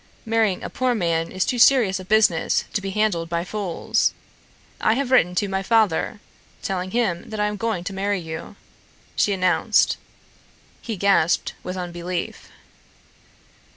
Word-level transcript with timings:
Marrying 0.25 0.63
a 0.63 0.69
poor 0.71 0.95
man 0.95 1.31
is 1.31 1.45
too 1.45 1.59
serious 1.59 1.99
a 1.99 2.05
business 2.05 2.65
to 2.73 2.81
be 2.81 2.89
handled 2.89 3.29
by 3.29 3.43
fools. 3.43 4.15
I 4.81 4.95
have 4.95 5.11
written 5.11 5.35
to 5.35 5.47
my 5.47 5.61
father, 5.61 6.19
telling 6.63 6.89
him 6.89 7.29
that 7.29 7.39
I 7.39 7.45
am 7.45 7.55
going 7.55 7.83
to 7.83 7.93
marry 7.93 8.19
you," 8.19 8.55
she 9.15 9.31
announced. 9.31 9.97
He 10.81 10.97
gasped 10.97 11.53
with 11.61 11.77
unbelief. 11.77 12.49